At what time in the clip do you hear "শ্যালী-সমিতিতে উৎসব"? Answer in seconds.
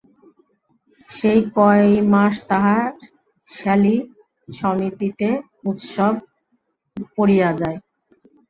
3.47-6.13